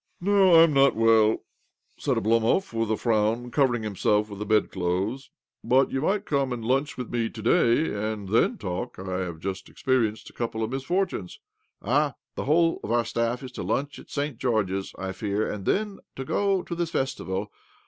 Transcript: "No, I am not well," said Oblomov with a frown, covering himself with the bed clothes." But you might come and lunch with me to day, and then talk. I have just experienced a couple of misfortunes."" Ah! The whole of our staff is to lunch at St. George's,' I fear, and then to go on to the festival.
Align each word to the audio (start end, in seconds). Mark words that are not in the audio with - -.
"No, 0.19 0.55
I 0.55 0.63
am 0.63 0.73
not 0.73 0.95
well," 0.95 1.43
said 1.95 2.17
Oblomov 2.17 2.73
with 2.73 2.89
a 2.89 2.97
frown, 2.97 3.51
covering 3.51 3.83
himself 3.83 4.31
with 4.31 4.39
the 4.39 4.47
bed 4.47 4.71
clothes." 4.71 5.29
But 5.63 5.91
you 5.91 6.01
might 6.01 6.25
come 6.25 6.51
and 6.51 6.65
lunch 6.65 6.97
with 6.97 7.11
me 7.11 7.29
to 7.29 7.39
day, 7.43 7.93
and 8.11 8.27
then 8.29 8.57
talk. 8.57 8.97
I 8.97 9.19
have 9.19 9.37
just 9.39 9.69
experienced 9.69 10.27
a 10.31 10.33
couple 10.33 10.63
of 10.63 10.71
misfortunes."" 10.71 11.39
Ah! 11.83 12.15
The 12.33 12.45
whole 12.45 12.79
of 12.83 12.91
our 12.91 13.05
staff 13.05 13.43
is 13.43 13.51
to 13.51 13.61
lunch 13.61 13.99
at 13.99 14.09
St. 14.09 14.39
George's,' 14.39 14.91
I 14.97 15.11
fear, 15.11 15.47
and 15.47 15.65
then 15.67 15.99
to 16.15 16.25
go 16.25 16.57
on 16.57 16.65
to 16.65 16.73
the 16.73 16.87
festival. 16.87 17.51